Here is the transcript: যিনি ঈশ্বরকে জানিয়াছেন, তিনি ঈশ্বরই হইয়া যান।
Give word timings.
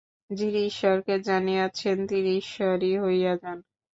যিনি 0.29 0.59
ঈশ্বরকে 0.65 1.15
জানিয়াছেন, 1.19 1.97
তিনি 2.07 2.29
ঈশ্বরই 2.37 2.93
হইয়া 2.97 3.33
যান। 3.37 3.57